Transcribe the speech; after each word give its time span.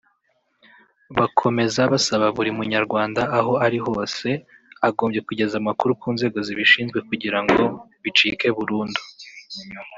Bakomeza 1.17 1.81
basaba 1.91 2.25
buri 2.35 2.49
munyarwanda 2.57 3.21
aho 3.37 3.53
ari 3.65 3.79
hose 3.85 4.27
agombye 4.87 5.19
kugeza 5.27 5.55
amakuru 5.61 5.91
ku 6.01 6.07
nzego 6.15 6.37
zibishinzwe 6.47 6.97
kugira 7.09 7.39
ngo 7.45 7.63
bicike 8.03 8.47
burundu 8.57 9.01